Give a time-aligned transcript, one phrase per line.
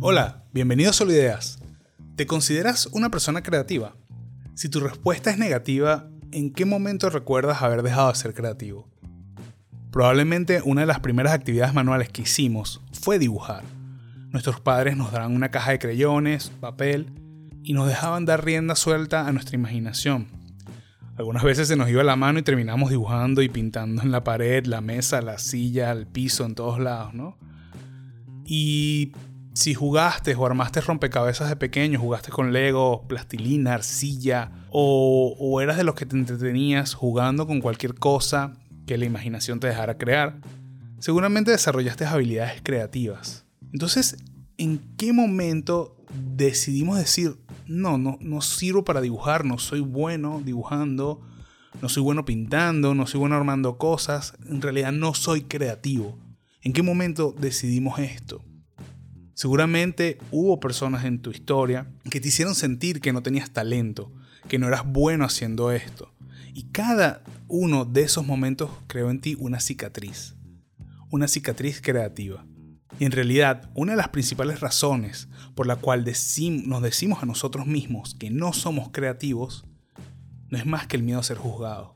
[0.00, 1.58] Hola, bienvenido a Solo Ideas.
[2.16, 3.96] ¿Te consideras una persona creativa?
[4.54, 8.88] Si tu respuesta es negativa, ¿en qué momento recuerdas haber dejado de ser creativo?
[9.90, 13.64] Probablemente una de las primeras actividades manuales que hicimos fue dibujar.
[14.30, 17.06] Nuestros padres nos daban una caja de creyones, papel
[17.62, 20.28] y nos dejaban dar rienda suelta a nuestra imaginación.
[21.16, 24.66] Algunas veces se nos iba la mano y terminamos dibujando y pintando en la pared,
[24.66, 27.38] la mesa, la silla, el piso, en todos lados, ¿no?
[28.44, 29.12] Y
[29.52, 35.76] si jugaste o armaste rompecabezas de pequeño, jugaste con Lego, plastilina, arcilla, o, o, eras
[35.76, 38.54] de los que te entretenías jugando con cualquier cosa
[38.86, 40.40] que la imaginación te dejara crear,
[40.98, 43.44] seguramente desarrollaste habilidades creativas.
[43.72, 44.16] Entonces,
[44.58, 45.96] ¿en qué momento
[46.36, 47.36] decidimos decir,
[47.66, 51.20] no, no, no sirvo para dibujar, no soy bueno dibujando,
[51.80, 56.18] no soy bueno pintando, no soy bueno armando cosas, en realidad no soy creativo?
[56.62, 58.42] ¿En qué momento decidimos esto?
[59.34, 64.12] Seguramente hubo personas en tu historia que te hicieron sentir que no tenías talento,
[64.48, 66.12] que no eras bueno haciendo esto.
[66.54, 70.36] Y cada uno de esos momentos creó en ti una cicatriz,
[71.10, 72.46] una cicatriz creativa.
[72.98, 77.66] Y en realidad, una de las principales razones por la cual nos decimos a nosotros
[77.66, 79.64] mismos que no somos creativos
[80.48, 81.90] no es más que el miedo a ser juzgados.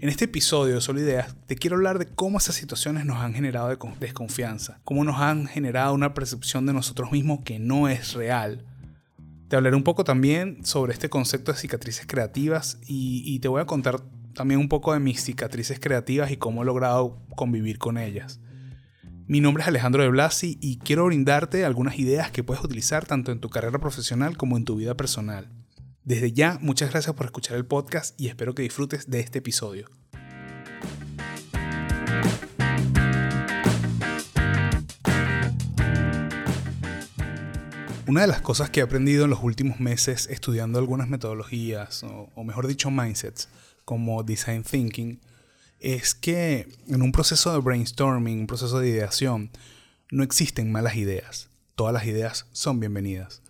[0.00, 3.34] En este episodio de Solo Ideas te quiero hablar de cómo esas situaciones nos han
[3.34, 8.64] generado desconfianza, cómo nos han generado una percepción de nosotros mismos que no es real.
[9.48, 13.66] Te hablaré un poco también sobre este concepto de cicatrices creativas y, te voy a
[13.66, 14.00] contar
[14.34, 18.40] también un poco de mis cicatrices creativas y cómo he logrado convivir con ellas.
[19.30, 23.30] Mi nombre es Alejandro de Blasi y quiero brindarte algunas ideas que puedes utilizar tanto
[23.30, 25.50] en tu carrera profesional como en tu vida personal.
[26.02, 29.90] Desde ya, muchas gracias por escuchar el podcast y espero que disfrutes de este episodio.
[38.06, 42.44] Una de las cosas que he aprendido en los últimos meses estudiando algunas metodologías, o,
[42.44, 43.50] mejor dicho, mindsets,
[43.84, 45.20] como design thinking,
[45.80, 49.50] es que en un proceso de brainstorming, un proceso de ideación,
[50.10, 51.50] no existen malas ideas.
[51.74, 53.42] Todas las ideas son bienvenidas.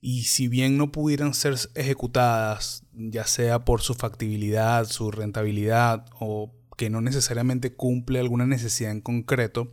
[0.00, 6.54] Y si bien no pudieran ser ejecutadas, ya sea por su factibilidad, su rentabilidad o
[6.76, 9.70] que no necesariamente cumple alguna necesidad en concreto,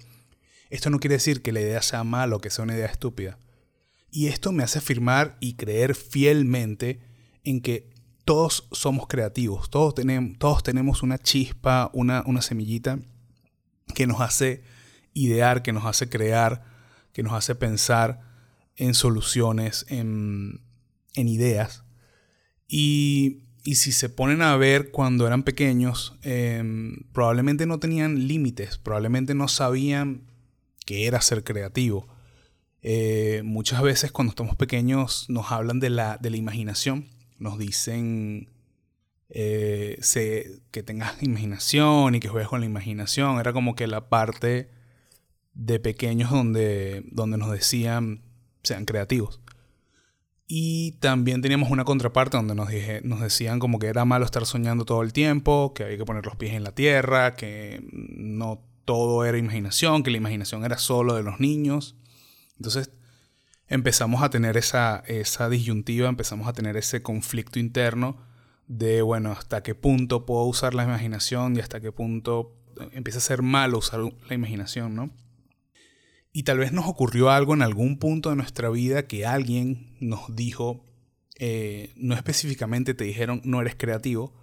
[0.69, 3.39] esto no quiere decir que la idea sea mala o que sea una idea estúpida.
[4.12, 7.00] Y esto me hace afirmar y creer fielmente
[7.44, 7.89] en que
[8.27, 12.99] todos somos creativos, todos tenemos, todos tenemos una chispa, una, semillita
[13.95, 14.63] que nos hace
[15.13, 16.65] idear, que nos hace crear,
[17.13, 18.19] que nos hace pensar
[18.75, 20.59] en soluciones, en,
[21.15, 21.85] ideas.
[22.67, 29.35] Y, si se ponen a ver cuando eran pequeños, em, probablemente no tenían límites, probablemente
[29.35, 30.23] no sabían
[30.85, 32.09] qué era ser creativo.
[32.81, 37.07] Eh, muchas veces cuando estamos pequeños nos hablan de la, de la imaginación,
[37.38, 38.50] nos dicen
[39.30, 40.00] eh,
[40.72, 43.40] que tengas imaginación y que juegues con la imaginación.
[43.40, 44.70] Era como que la parte
[45.53, 48.24] de pequeños donde, donde nos decían
[48.64, 49.42] sean creativos.
[50.50, 54.46] Y también teníamos una contraparte donde nos, dije, nos decían como que era malo estar
[54.46, 58.64] soñando todo el tiempo, que había que poner los pies en la tierra, que no
[58.86, 61.98] todo era imaginación, que la imaginación era solo de los niños.
[62.56, 62.92] Entonces
[63.67, 68.17] empezamos a tener esa, esa disyuntiva, empezamos a tener ese conflicto interno
[68.67, 72.53] de, bueno, hasta qué punto puedo usar la imaginación y hasta qué punto
[72.91, 75.09] empieza a ser malo usar la imaginación, ¿no?
[76.31, 80.35] Y tal vez nos ocurrió algo en algún punto de nuestra vida que alguien nos
[80.35, 80.85] dijo,
[81.39, 84.35] eh, no específicamente te dijeron no eres creativo,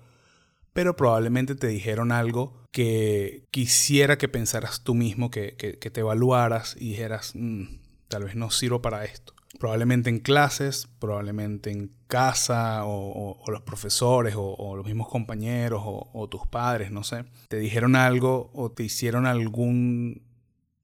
[0.73, 6.91] pero probablemente te dijeron algo que quisiera que pensaras tú mismo, que, te evaluaras y
[6.91, 7.84] dijeras, mm,
[8.15, 9.35] tal vez no sirvo para esto.
[9.59, 16.47] Probablemente en clases, probablemente en casa, o, los profesores, o, los mismos compañeros, o tus
[16.47, 20.23] padres, no sé, te dijeron algo o te hicieron algún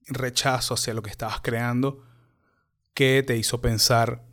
[0.08, 2.02] rechazo hacia lo que estabas creando
[2.94, 4.24] que te hizo pensar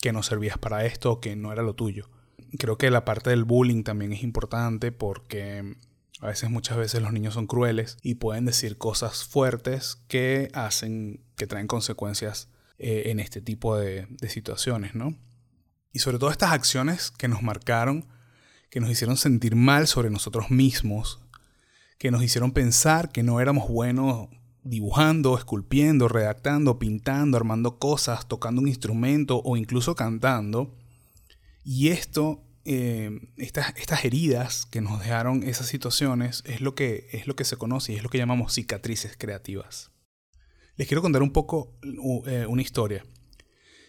[0.00, 2.08] que no servías para esto que no era lo tuyo.
[2.56, 5.74] Creo que la parte del bullying también es importante porque
[6.20, 11.24] a veces muchas veces los niños son crueles y pueden decir cosas fuertes que hacen,
[11.36, 15.16] que traen consecuencias eh, en este tipo de, de situaciones, ¿no?
[15.92, 18.06] Y sobre todo estas acciones que nos marcaron,
[18.70, 21.20] que nos hicieron sentir mal sobre nosotros mismos,
[21.98, 24.28] que nos hicieron pensar que no éramos buenos
[24.64, 30.74] dibujando, esculpiendo, redactando, pintando, armando cosas, tocando un instrumento o incluso cantando.
[31.62, 37.26] Y esto eh, estas, estas heridas que nos dejaron esas situaciones es lo, que, es
[37.26, 39.90] lo que se conoce y es lo que llamamos cicatrices creativas.
[40.76, 41.78] Les quiero contar un poco
[42.26, 43.04] eh, una historia.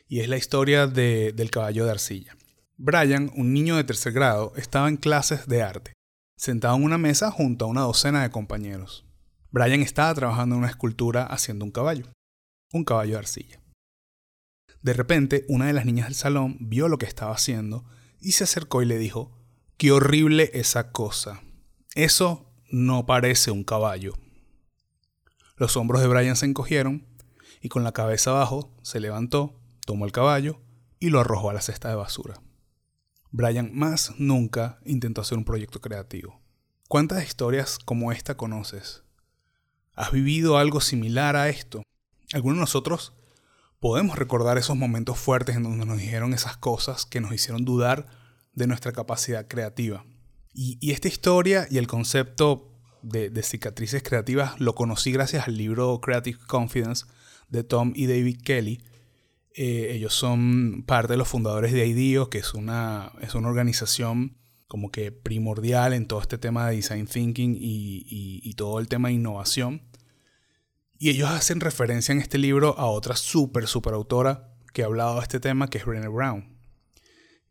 [0.07, 2.37] Y es la historia del caballo de arcilla.
[2.77, 5.93] Brian, un niño de tercer grado, estaba en clases de arte,
[6.37, 9.05] sentado en una mesa junto a una docena de compañeros.
[9.49, 12.11] Brian estaba trabajando en una escultura haciendo un caballo,
[12.71, 13.61] un caballo de arcilla.
[14.81, 17.85] De repente, una de las niñas del salón vio lo que estaba haciendo
[18.19, 19.31] y se acercó y le dijo,
[19.77, 21.41] ¡Qué horrible esa cosa!
[21.95, 24.13] Eso no parece un caballo.
[25.57, 27.07] Los hombros de Brian se encogieron
[27.61, 30.61] y con la cabeza abajo se levantó, tomó el caballo
[30.99, 32.41] y lo arrojó a la cesta de basura.
[33.31, 36.41] Brian más nunca intentó hacer un proyecto creativo.
[36.87, 39.03] ¿Cuántas historias como esta conoces?
[39.93, 41.83] ¿Has vivido algo similar a esto?
[42.33, 43.13] Algunos de nosotros
[43.79, 48.07] podemos recordar esos momentos fuertes en donde nos dijeron esas cosas que nos hicieron dudar
[48.53, 50.05] de nuestra capacidad creativa.
[50.53, 56.39] Y, esta historia y el concepto de, cicatrices creativas lo conocí gracias al libro Creative
[56.47, 57.05] Confidence
[57.49, 58.81] de Tom y David Kelly.
[59.53, 64.37] Eh, ellos son parte de los fundadores de IDEO, que es una, es una organización
[64.67, 69.09] como que primordial en todo este tema de design thinking y, y todo el tema
[69.09, 69.81] de innovación.
[70.97, 75.15] Y ellos hacen referencia en este libro a otra súper, súper autora que ha hablado
[75.15, 76.55] de este tema, que es Brené Brown.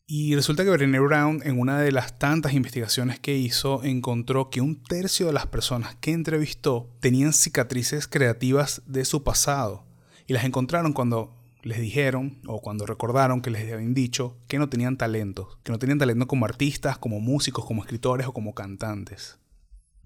[0.06, 4.60] Y resulta que Brené Brown, en una de las tantas investigaciones que hizo, encontró que
[4.60, 9.86] un tercio de las personas que entrevistó tenían cicatrices creativas de su pasado.
[10.26, 14.68] Y las encontraron cuando les dijeron o cuando recordaron que les habían dicho que no
[14.68, 19.38] tenían talento, que no tenían talento como artistas, como músicos, como escritores o como cantantes.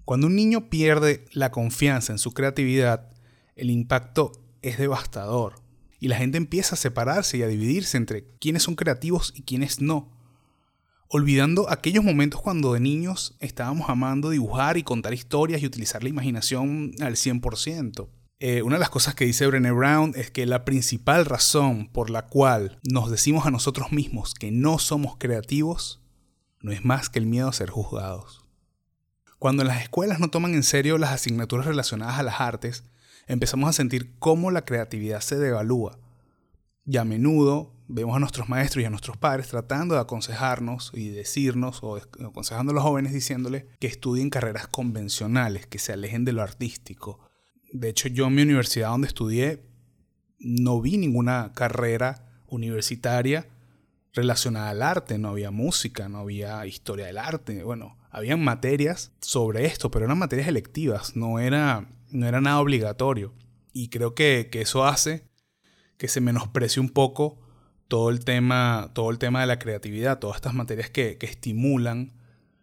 [0.05, 3.11] Cuando un niño pierde la confianza en su creatividad,
[3.59, 5.61] el impacto es devastador.
[5.99, 9.81] Y la gente empieza a separarse y a dividirse entre quienes son creativos y quienes
[9.81, 10.11] no.
[11.09, 16.09] Olvidando aquellos momentos cuando de niños estábamos amando dibujar y contar historias y utilizar la
[16.09, 18.07] imaginación al 100%.
[18.41, 22.09] Eh, una de las cosas que dice Brené Brown es que la principal razón por
[22.09, 25.99] la cual nos decimos a nosotros mismos que no somos creativos
[26.61, 28.45] no es más que el miedo a ser juzgados.
[29.39, 32.83] Cuando las escuelas no toman en serio las asignaturas relacionadas a las artes,
[33.29, 35.99] empezamos a sentir cómo la creatividad se devalúa.
[36.85, 41.09] Y a menudo vemos a nuestros maestros y a nuestros padres tratando de aconsejarnos y
[41.09, 46.33] decirnos, o aconsejando a los jóvenes diciéndoles que estudien carreras convencionales, que se alejen de
[46.33, 47.19] lo artístico.
[47.71, 49.63] De hecho, yo en mi universidad donde estudié
[50.39, 53.47] no vi ninguna carrera universitaria
[54.11, 59.65] relacionada al arte, no había música, no había historia del arte, bueno, habían materias sobre
[59.65, 63.33] esto, pero eran materias electivas, no era no era nada obligatorio.
[63.73, 65.23] Y creo que, eso hace
[65.97, 67.39] que se menosprecie un poco
[67.87, 72.13] todo el tema, todo el tema de la creatividad, todas estas materias que, estimulan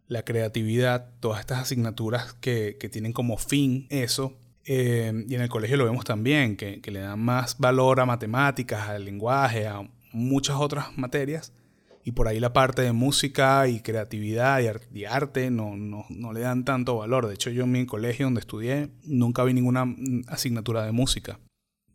[0.08, 4.36] la creatividad, todas estas asignaturas que, tienen como fin eso.
[4.64, 8.06] Eh, y en el colegio lo vemos también, que, que le dan más valor a
[8.06, 11.52] matemáticas, al lenguaje, a muchas otras materias
[12.06, 14.60] y por ahí la parte de música y creatividad
[14.94, 17.26] y, arte no, no, le dan tanto valor.
[17.26, 19.92] De hecho, yo en mi colegio donde estudié nunca vi ninguna
[20.28, 21.40] asignatura de música.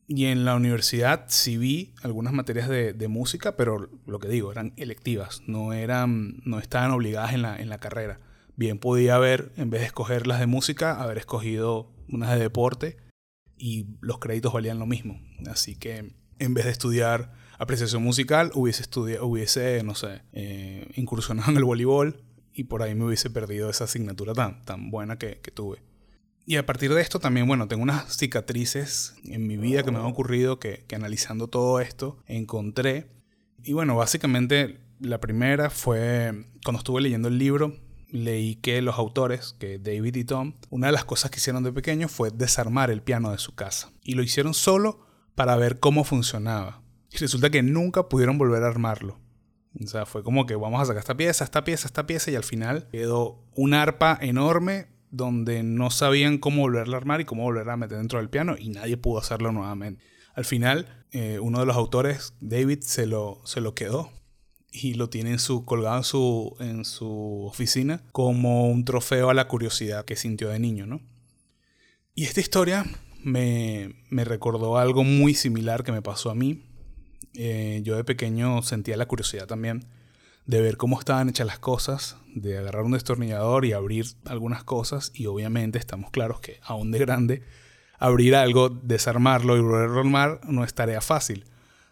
[0.10, 4.74] Y en la universidad sí vi algunas materias de, música, pero lo que digo, eran
[4.76, 8.20] electivas, no, eran, no estaban obligadas en la, en la carrera.
[8.58, 12.98] Bien podía haber, en vez de escoger las de música, haber escogido unas de deporte
[13.58, 15.22] y los créditos valían lo mismo.
[15.50, 21.52] Así que en vez de estudiar apreciación musical, hubiese estudiado, hubiese, no sé, eh, incursionado
[21.52, 22.20] en el voleibol
[22.54, 25.78] y por ahí me hubiese perdido esa asignatura tan, tan buena que, tuve.
[26.44, 30.00] Y a partir de esto también, bueno, tengo unas cicatrices en mi vida que me
[30.00, 33.12] han ocurrido que, que analizando todo esto encontré.
[33.64, 37.76] Y bueno, básicamente la primera fue cuando estuve leyendo el libro,
[38.10, 41.72] leí que los autores, que David y Tom, una de las cosas que hicieron de
[41.72, 43.92] pequeño fue desarmar el piano de su casa.
[44.04, 46.81] Y lo hicieron solo para ver cómo funcionaba.
[47.12, 49.20] Y resulta que nunca pudieron volver a armarlo.
[49.80, 52.36] O sea, fue como que vamos a sacar esta pieza, esta pieza, esta pieza y
[52.36, 57.44] al final quedó un arpa enorme donde no sabían cómo volverla a armar y cómo
[57.44, 60.04] volverla a meter dentro del piano y nadie pudo hacerlo nuevamente.
[60.34, 64.10] Al final, eh, uno de los autores, David, se lo, se lo quedó
[64.72, 69.34] y lo tiene en su, colgado en su, en su oficina como un trofeo a
[69.34, 71.02] la curiosidad que sintió de niño, ¿no?
[72.16, 72.86] Y esta historia
[73.24, 76.71] me, me recordó algo muy similar que me pasó a mí
[77.34, 79.86] eh, yo de pequeño sentía la curiosidad también
[80.46, 85.12] de ver cómo estaban hechas las cosas, de agarrar un destornillador y abrir algunas cosas
[85.14, 87.44] y obviamente estamos claros que aún de grande
[88.00, 91.46] abrir algo, desarmarlo y volverlo a armar no es tarea fácil.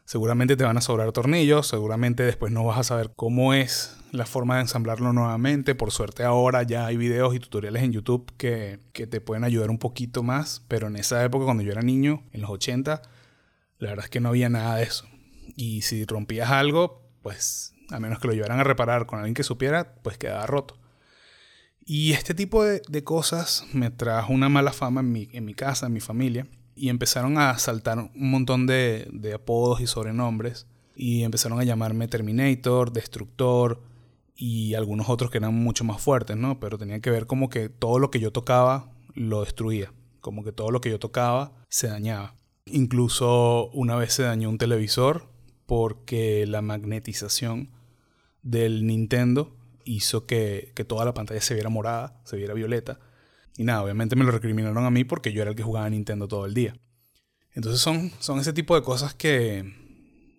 [0.05, 4.25] Seguramente te van a sobrar tornillos, seguramente después no vas a saber cómo es la
[4.25, 5.75] forma de ensamblarlo nuevamente.
[5.75, 9.69] Por suerte ahora ya hay videos y tutoriales en YouTube que, que, te pueden ayudar
[9.69, 13.03] un poquito más, pero en esa época cuando yo era niño, en los 80,
[13.77, 15.05] la verdad es que no había nada de eso.
[15.59, 19.43] Y si rompías algo, pues a menos que lo llevaran a reparar con alguien que
[19.43, 20.77] supiera, pues quedaba roto.
[21.85, 25.87] Y este tipo de, cosas me trajo una mala fama en mi, en mi casa,
[25.87, 26.47] en mi familia,
[26.77, 32.07] y empezaron a saltar un montón de, de apodos y sobrenombres, y empezaron a llamarme
[32.07, 33.81] Terminator, Destructor,
[34.37, 36.61] y algunos otros que eran mucho más fuertes, ¿no?
[36.61, 40.53] Pero tenía que ver como que todo lo que yo tocaba lo destruía, como que
[40.53, 42.35] todo lo que yo tocaba se dañaba.
[42.65, 45.37] Incluso una vez se dañó un televisor
[45.69, 47.69] porque la magnetización
[48.41, 52.99] del Nintendo hizo que, toda la pantalla se viera morada, se viera violeta.
[53.55, 55.89] Y nada, obviamente me lo recriminaron a mí porque yo era el que jugaba a
[55.91, 56.75] Nintendo todo el día.
[57.53, 59.71] Entonces son, son ese tipo de cosas que,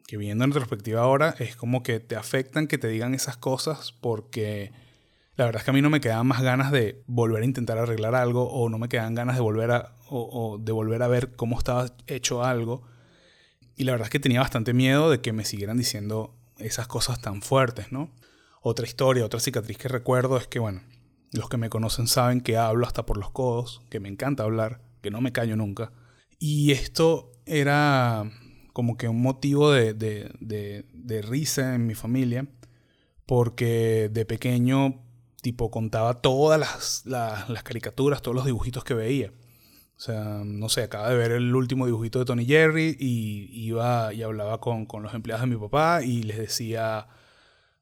[0.09, 3.93] que viendo en retrospectiva ahora es como que te afectan que te digan esas cosas
[3.93, 4.73] porque
[5.37, 7.79] la verdad es que a mí no me quedaban más ganas de volver a intentar
[7.79, 11.37] arreglar algo o no me quedaban ganas de volver a, o de volver a ver
[11.37, 12.90] cómo estaba hecho algo.
[13.81, 17.23] Y la verdad es que tenía bastante miedo de que me siguieran diciendo esas cosas
[17.23, 18.11] tan fuertes, ¿no?
[18.61, 20.83] Otra historia, otra cicatriz que recuerdo es que, bueno,
[21.33, 24.83] los que me conocen saben que hablo hasta por los codos, que me encanta hablar,
[25.01, 25.93] que no me callo nunca.
[26.39, 28.31] Y esto era
[28.75, 32.47] como que un motivo de, de, risa en mi familia,
[33.25, 35.03] porque de pequeño,
[35.41, 39.33] tipo, contaba todas las, las, caricaturas, todos los dibujitos que veía.
[40.00, 44.14] O sea, no sé, acaba de ver el último dibujito de Tony Jerry y iba
[44.14, 47.07] y hablaba con, con los empleados de mi papá y les decía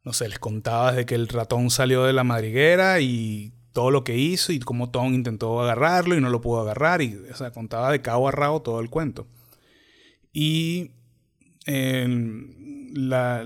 [0.08, 4.04] no sé, les contaba desde que el ratón salió de la madriguera y todo lo
[4.04, 7.02] que hizo y cómo Tom intentó agarrarlo y no lo pudo agarrar.
[7.02, 9.26] Y, o sea, contaba de cabo a rabo todo el cuento.
[10.32, 10.92] Y
[11.66, 13.44] la,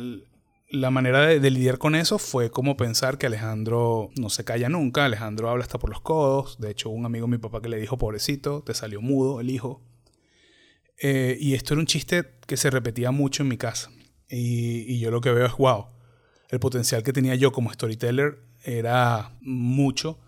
[0.72, 5.04] la, manera de, lidiar con eso fue como pensar que Alejandro no se calla nunca.
[5.04, 6.58] Alejandro habla hasta por los codos.
[6.58, 9.50] De hecho, un amigo de mi papá que le dijo, pobrecito, te salió mudo el
[9.50, 9.82] hijo.
[11.00, 13.90] Eh, y esto era un chiste que se repetía mucho en mi casa.
[14.28, 15.86] Y, yo lo que veo es, wow
[16.52, 20.20] el potencial que tenía yo como storyteller era mucho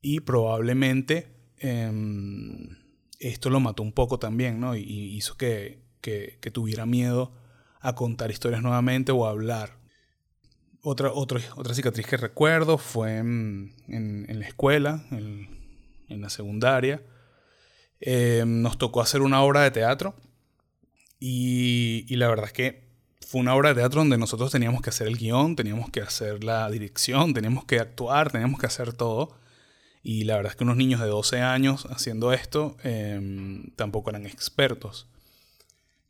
[0.00, 1.26] y probablemente
[1.58, 2.68] em,
[3.18, 4.76] esto lo mató un poco también, ¿no?
[4.76, 4.82] Y,
[5.16, 5.84] hizo que,
[6.52, 7.32] tuviera miedo
[7.86, 9.78] a contar historias nuevamente o a hablar.
[10.82, 17.02] Otra, otra, otra cicatriz que recuerdo fue en, la escuela, en, la secundaria.
[18.00, 20.14] Em, nos tocó hacer una obra de teatro
[21.20, 22.86] y, y la verdad es que
[23.24, 26.42] fue una obra de teatro donde nosotros teníamos que hacer el guion, teníamos que hacer
[26.42, 29.36] la dirección, teníamos que actuar, teníamos que hacer todo.
[30.02, 34.26] Y la verdad es que unos niños de 12 años haciendo esto em, tampoco eran
[34.26, 35.08] expertos.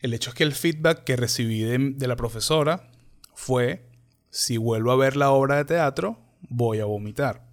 [0.06, 2.90] El hecho es que el feedback que recibí de, la profesora
[3.34, 3.88] fue,
[4.30, 7.50] si vuelvo a ver la obra de teatro, voy a vomitar.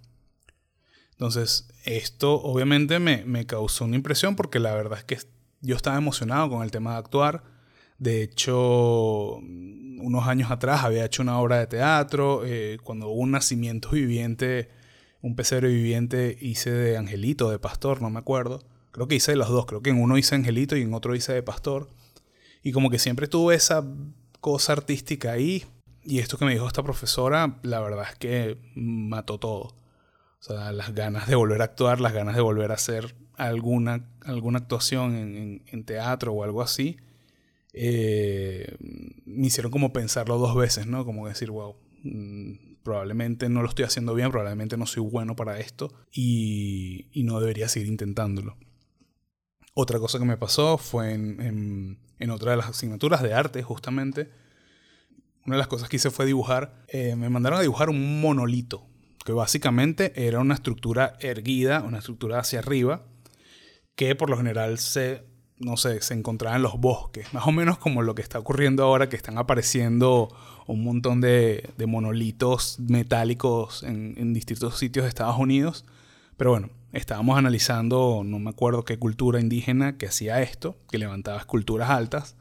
[1.10, 5.18] Entonces, esto obviamente me, causó una impresión porque la verdad es que
[5.60, 7.54] yo estaba emocionado con el tema de actuar
[7.98, 12.42] de hecho, unos años atrás había hecho una obra de teatro.
[12.44, 14.68] Eh, cuando hubo un nacimiento viviente,
[15.22, 18.62] un pecero viviente, hice de Angelito, de Pastor, no me acuerdo.
[18.90, 19.66] Creo que hice de los dos.
[19.66, 21.88] Creo que en uno hice Angelito y en otro hice de Pastor.
[22.64, 23.84] Y como que siempre tuve esa
[24.40, 25.64] cosa artística ahí.
[26.02, 29.76] Y esto que me dijo esta profesora, la verdad es que mató todo.
[30.40, 34.10] O sea, las ganas de volver a actuar, las ganas de volver a hacer alguna,
[34.24, 36.98] alguna actuación en, en teatro o algo así
[37.76, 38.76] eh,
[39.26, 41.04] me hicieron como pensarlo dos veces, ¿no?
[41.04, 45.58] Como decir, wow, mm, probablemente no lo estoy haciendo bien, probablemente no soy bueno para
[45.58, 48.56] esto y, no debería seguir intentándolo.
[49.74, 51.98] Otra cosa que me pasó fue en,
[52.30, 54.30] otra de las asignaturas de arte, justamente.
[55.46, 56.84] Una de las cosas que hice fue dibujar.
[56.88, 58.86] Eh, me mandaron a dibujar un monolito,
[59.24, 63.02] que básicamente era una estructura erguida, una estructura hacia arriba,
[63.94, 65.24] que por lo general se
[65.58, 68.82] no sé, se encontraba en los bosques, más o menos como lo que está ocurriendo
[68.82, 70.28] ahora, que están apareciendo
[70.66, 75.84] un montón de, monolitos metálicos en, distintos sitios de Estados Unidos.
[76.36, 81.38] Pero bueno, estábamos analizando, no me acuerdo qué cultura indígena que hacía esto, que levantaba
[81.38, 82.36] esculturas altas,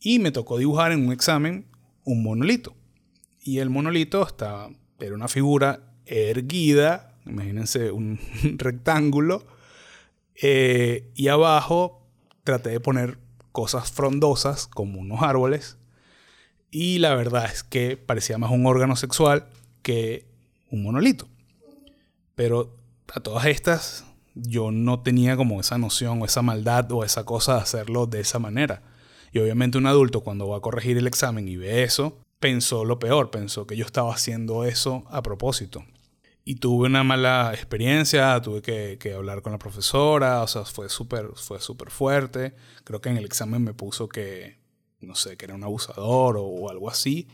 [0.00, 1.66] y me tocó dibujar en un examen
[2.04, 2.74] un monolito.
[3.42, 8.18] Y el monolito estaba, era una figura erguida, imagínense un
[8.58, 9.46] rectángulo,
[10.40, 12.06] eh, y abajo
[12.44, 13.18] traté de poner
[13.52, 15.78] cosas frondosas como unos árboles
[16.70, 19.46] y la verdad es que parecía más un órgano sexual
[19.82, 20.26] que
[20.70, 21.28] un monolito.
[22.34, 22.74] Pero
[23.12, 27.54] a todas estas yo no tenía como esa noción o esa maldad o esa cosa
[27.54, 28.82] de hacerlo de esa manera.
[29.32, 32.98] Y obviamente un adulto cuando va a corregir el examen y ve eso, pensó lo
[32.98, 35.84] peor, pensó que yo estaba haciendo eso a propósito.
[36.44, 41.28] Y tuve una mala experiencia, tuve que, hablar con la profesora, o sea, fue súper
[41.36, 42.54] fue super fuerte.
[42.84, 44.58] Creo que en el examen me puso que,
[45.00, 47.28] no sé, que era un abusador o, algo así.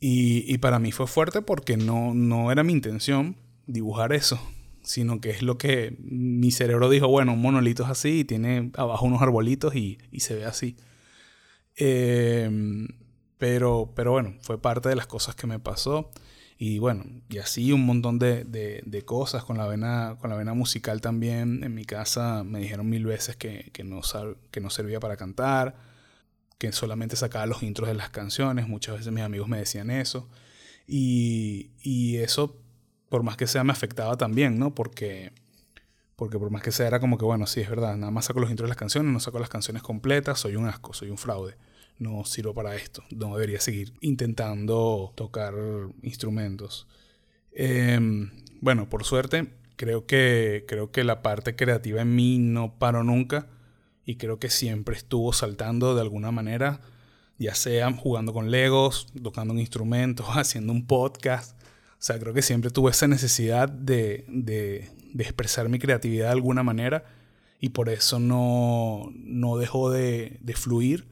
[0.00, 3.36] Y, y, para mí fue fuerte porque no, no era mi intención
[3.66, 4.38] dibujar eso,
[4.84, 9.06] sino que es lo que mi cerebro dijo, bueno, un monolito es así, tiene abajo
[9.06, 10.76] unos arbolitos y, y se ve así.
[11.76, 12.48] Eh,
[13.38, 16.10] pero, pero bueno, fue parte de las cosas que me pasó.
[16.56, 20.54] Y bueno, y así un montón de, de, cosas con la, vena, con la vena
[20.54, 21.64] musical también.
[21.64, 24.00] En mi casa me dijeron mil veces que, que, no,
[24.50, 25.76] que no servía para cantar,
[26.58, 28.68] que solamente sacaba los intros de las canciones.
[28.68, 30.28] Muchas veces mis amigos me decían eso.
[30.86, 32.56] Y, y eso,
[33.14, 34.74] por más que sea, me afectaba también, ¿no?
[34.74, 35.30] Porque,
[36.16, 38.40] porque por más que sea, era como que, bueno, sí, es verdad, nada más saco
[38.40, 41.16] los intros de las canciones, no saco las canciones completas, soy un asco, soy un
[41.16, 41.54] fraude
[41.96, 45.54] no sirvo para esto, no debería seguir intentando tocar
[46.02, 46.88] instrumentos.
[47.52, 53.04] Em, bueno, por suerte, creo que, creo que la parte creativa en mí no paró
[53.04, 53.46] nunca
[54.04, 56.80] y creo que siempre estuvo saltando de alguna manera,
[57.38, 61.56] ya sea jugando con Legos, tocando un instrumento, haciendo un podcast.
[62.04, 66.32] O sea, creo que siempre tuve esa necesidad de, de, de expresar mi creatividad de
[66.32, 67.06] alguna manera
[67.60, 71.06] y por eso no, no dejó de, de fluir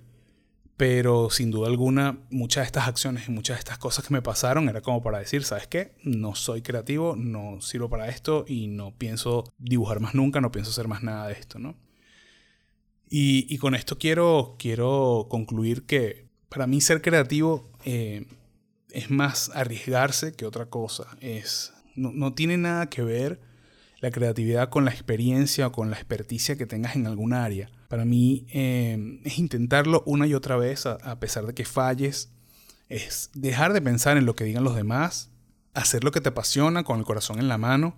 [0.76, 4.20] pero sin duda alguna, muchas de estas acciones y muchas de estas cosas que me
[4.20, 5.94] pasaron era como para decir, ¿sabes qué?
[6.04, 10.72] No soy creativo, no sirvo para esto y no pienso dibujar más nunca, no pienso
[10.72, 11.74] hacer más nada de esto, ¿no?
[13.08, 18.26] Y, con esto quiero, quiero concluir que para mí ser creativo eh,
[18.92, 21.06] es más arriesgarse que otra cosa.
[21.20, 23.40] Es, no, no tiene nada que ver
[24.00, 28.06] la creatividad con la experiencia o con la experticia que tengas en algún área para
[28.06, 32.32] mí eh, es intentarlo una y otra vez a, pesar de que falles.
[32.88, 35.28] Es dejar de pensar en lo que digan los demás,
[35.74, 37.94] hacer lo que te apasiona con el corazón en la mano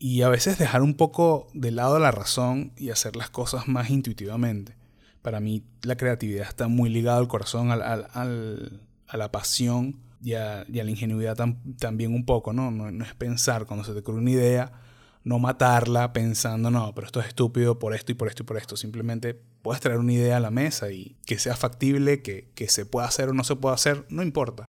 [0.00, 3.88] y a veces dejar un poco de lado la razón y hacer las cosas más
[3.88, 4.74] intuitivamente.
[5.22, 10.64] Para mí la creatividad está muy ligada al corazón, al, a la pasión y a,
[10.68, 11.36] la ingenuidad
[11.78, 12.70] también un poco, ¿no?
[12.70, 12.90] ¿no?
[12.90, 13.04] ¿no?
[13.04, 14.72] es pensar cuando se te ocurre una idea,
[15.24, 18.56] no matarla pensando, no, pero esto es estúpido por esto y por esto y por
[18.56, 18.76] esto.
[18.76, 23.06] Simplemente puedes traer una idea a la mesa y que sea factible, que, se pueda
[23.06, 24.64] hacer o no se pueda hacer, no importa.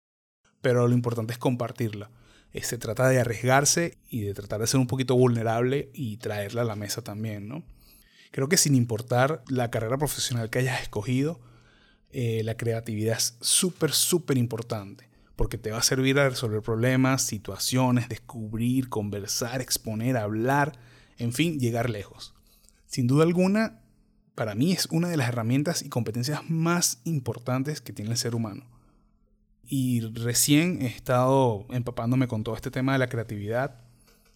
[0.62, 2.10] Pero lo importante es compartirla.
[2.54, 6.64] Eh, se trata de arriesgarse y de tratar de ser un poquito vulnerable y traerla
[6.64, 7.64] a la mesa también, ¿no?
[8.32, 11.40] Creo que sin importar la carrera profesional que hayas escogido,
[12.12, 17.22] eh, la creatividad es súper, súper importante porque te va a servir a resolver problemas,
[17.22, 20.74] situaciones, descubrir, conversar, exponer, hablar,
[21.20, 22.34] en fin, llegar lejos.
[22.88, 23.80] Sin duda alguna,
[24.34, 28.34] para mí es una de las herramientas y competencias más importantes que tiene el ser
[28.34, 28.66] humano.
[29.64, 33.82] Y recién he estado empapándome con todo este tema de la creatividad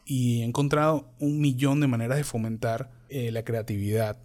[0.06, 4.18] y he encontrado un millón de maneras de fomentar eh, la creatividad.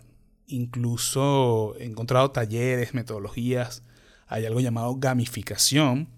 [0.46, 3.82] Incluso he encontrado talleres, metodologías.
[4.26, 6.09] Hay algo llamado gamificación,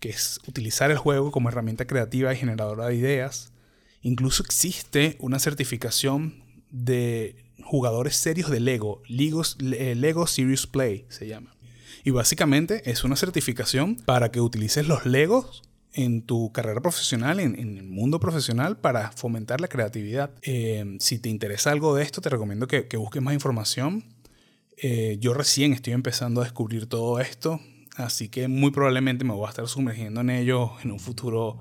[0.00, 3.52] que es utilizar el juego como herramienta creativa y generadora de ideas.
[4.02, 11.54] Incluso existe una certificación de jugadores serios de Lego, eh, Lego, Serious Play se llama.
[12.04, 17.56] Y básicamente es una certificación para que utilices los Legos en tu carrera profesional, en,
[17.56, 20.30] el mundo profesional, para fomentar la creatividad.
[20.42, 24.04] Eh, si te interesa algo de esto, te recomiendo que, busques más información.
[24.76, 27.60] Eh, yo recién estoy empezando a descubrir todo esto.
[27.96, 31.58] Así que muy probablemente me voy a estar sumergiendo en ello en un futuro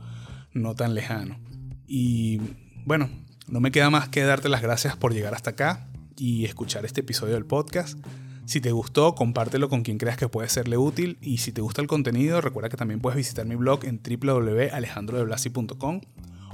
[0.54, 1.40] no tan lejano.
[1.88, 2.40] Y
[2.86, 3.10] bueno,
[3.48, 5.88] no me queda más que darte las gracias por llegar hasta acá
[6.18, 7.98] y escuchar este episodio del podcast.
[8.48, 11.18] Si te gustó, compártelo con quien creas que puede serle útil.
[11.22, 16.00] Y si te gusta el contenido, recuerda que también puedes visitar mi blog en www.alejandrodeblasi.com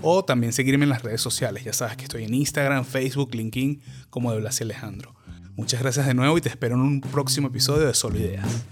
[0.02, 1.64] o también seguirme en las redes sociales.
[1.64, 3.80] Ya sabes que estoy en Instagram, Facebook, LinkedIn
[4.10, 5.14] como de Blasi Alejandro.
[5.56, 8.66] Muchas gracias de nuevo y te espero en un próximo episodio de Solo Ideas.